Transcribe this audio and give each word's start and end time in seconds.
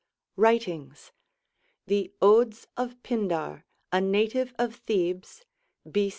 Writings. 0.35 1.11
The 1.85 2.11
odes 2.23 2.65
of 2.75 3.03
Pindar, 3.03 3.65
a 3.91 4.01
native 4.01 4.51
of 4.57 4.77
Thebes 4.77 5.45
(B. 5.91 6.09